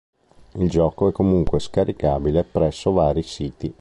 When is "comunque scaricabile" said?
1.11-2.43